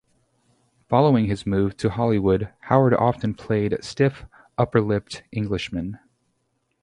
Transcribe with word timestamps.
Following 0.89 1.27
his 1.27 1.45
move 1.45 1.77
to 1.77 1.91
Hollywood, 1.91 2.49
Howard 2.61 2.95
often 2.95 3.35
played 3.35 3.83
stiff 3.83 4.25
upper 4.57 4.81
lipped 4.81 5.21
Englishmen. 5.31 5.99